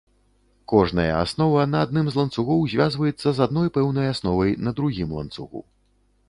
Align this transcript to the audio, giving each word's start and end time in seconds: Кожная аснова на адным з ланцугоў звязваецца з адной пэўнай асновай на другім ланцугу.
Кожная 0.71 1.11
аснова 1.17 1.65
на 1.73 1.81
адным 1.87 2.09
з 2.15 2.19
ланцугоў 2.19 2.63
звязваецца 2.73 3.27
з 3.41 3.45
адной 3.47 3.67
пэўнай 3.77 4.07
асновай 4.15 4.57
на 4.67 4.75
другім 4.81 5.09
ланцугу. 5.21 5.61